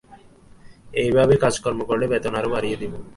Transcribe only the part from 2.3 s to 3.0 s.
আরো বাড়িয়ে দিব।